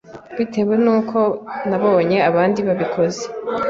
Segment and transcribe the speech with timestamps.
[0.37, 1.17] bitewe n’uko
[1.69, 3.23] babonye abandi babikoze